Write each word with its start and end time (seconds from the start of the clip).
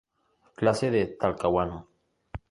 Clase 0.59 0.89
de 0.95 1.03
Talcahuano. 1.19 1.79